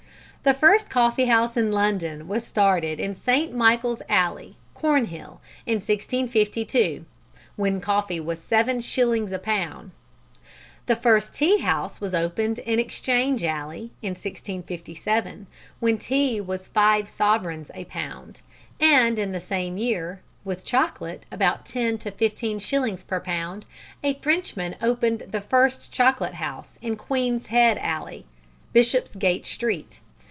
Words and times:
The 0.43 0.55
first 0.55 0.89
coffee 0.89 1.25
house 1.25 1.55
in 1.55 1.71
London 1.71 2.27
was 2.27 2.47
started 2.47 2.99
in 2.99 3.13
St. 3.13 3.53
Michael's 3.55 4.01
Alley, 4.09 4.55
Cornhill, 4.73 5.39
in 5.67 5.75
1652 5.75 7.05
(when 7.55 7.79
coffee 7.79 8.19
was 8.19 8.39
seven 8.39 8.79
shillings 8.79 9.31
a 9.31 9.37
pound); 9.37 9.91
the 10.87 10.95
first 10.95 11.35
tea 11.35 11.59
house 11.59 12.01
was 12.01 12.15
opened 12.15 12.57
in 12.57 12.79
Exchange 12.79 13.43
Alley 13.43 13.91
in 14.01 14.13
1657 14.15 15.45
(when 15.79 15.99
tea 15.99 16.41
was 16.41 16.65
five 16.65 17.07
sovereigns 17.07 17.69
a 17.75 17.83
pound), 17.85 18.41
and 18.79 19.19
in 19.19 19.33
the 19.33 19.39
same 19.39 19.77
year 19.77 20.21
(with 20.43 20.65
chocolate 20.65 21.21
about 21.31 21.67
ten 21.67 21.99
to 21.99 22.09
fifteen 22.09 22.57
shillings 22.57 23.03
per 23.03 23.19
pound) 23.19 23.63
a 24.03 24.15
Frenchman 24.15 24.75
opened 24.81 25.19
the 25.29 25.41
first 25.41 25.93
chocolate 25.93 26.33
house 26.41 26.79
in 26.81 26.95
Queen's 26.95 27.45
Head 27.45 27.77
Alley, 27.77 28.25
Bishopsgate 28.73 29.45
Street. 29.45 29.99